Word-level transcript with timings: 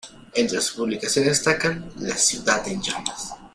Entre 0.33 0.59
sus 0.59 0.77
publicaciones 0.77 1.29
destacan 1.37 1.91
"La 1.99 2.15
ciudad 2.17 2.67
en 2.67 2.81
llamas. 2.81 3.35